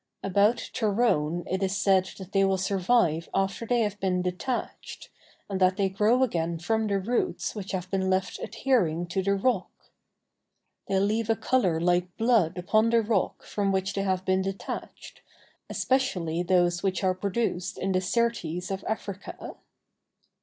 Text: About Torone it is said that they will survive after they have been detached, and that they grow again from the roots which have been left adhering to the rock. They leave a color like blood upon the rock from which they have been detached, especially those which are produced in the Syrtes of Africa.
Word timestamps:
About 0.23 0.71
Torone 0.73 1.43
it 1.45 1.61
is 1.61 1.77
said 1.77 2.09
that 2.17 2.31
they 2.31 2.43
will 2.43 2.57
survive 2.57 3.29
after 3.35 3.67
they 3.67 3.81
have 3.81 3.99
been 3.99 4.23
detached, 4.23 5.11
and 5.47 5.61
that 5.61 5.77
they 5.77 5.89
grow 5.89 6.23
again 6.23 6.57
from 6.57 6.87
the 6.87 6.97
roots 6.99 7.53
which 7.53 7.71
have 7.71 7.87
been 7.91 8.09
left 8.09 8.39
adhering 8.39 9.05
to 9.05 9.21
the 9.21 9.35
rock. 9.35 9.69
They 10.87 10.97
leave 10.99 11.29
a 11.29 11.35
color 11.35 11.79
like 11.79 12.17
blood 12.17 12.57
upon 12.57 12.89
the 12.89 13.03
rock 13.03 13.43
from 13.43 13.71
which 13.71 13.93
they 13.93 14.01
have 14.01 14.25
been 14.25 14.41
detached, 14.41 15.21
especially 15.69 16.41
those 16.41 16.81
which 16.81 17.03
are 17.03 17.13
produced 17.13 17.77
in 17.77 17.91
the 17.91 18.01
Syrtes 18.01 18.71
of 18.71 18.83
Africa. 18.85 19.53